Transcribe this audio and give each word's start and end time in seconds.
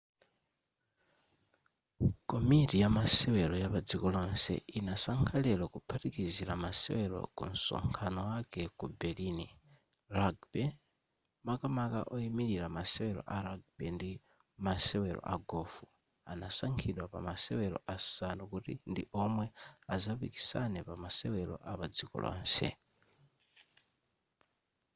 komiti 2.31 2.75
ya 2.83 2.89
masewero 2.97 3.53
yapadziko 3.63 4.05
lonse 4.15 4.53
inasankha 4.79 5.35
lero 5.45 5.63
kuphatikizila 5.73 6.53
masewero 6.65 7.19
kunsonkhano 7.37 8.21
wake 8.31 8.63
ku 8.77 8.85
berlin 8.99 9.39
rugby 10.17 10.63
makamaka 11.47 11.99
oimilira 12.15 12.67
masewero 12.77 13.21
a 13.35 13.37
rugby 13.45 13.87
ndi 13.95 14.11
masewero 14.65 15.21
a 15.33 15.35
gofu 15.49 15.85
anasankhidwa 16.31 17.05
pa 17.11 17.19
masewela 17.27 17.79
asanu 17.95 18.43
kuti 18.51 18.73
ndi 18.91 19.03
omwe 19.23 19.45
azapikisane 19.93 20.79
pa 20.87 20.93
masewelo 21.03 21.55
apadziko 21.71 22.15
lonse 22.25 22.69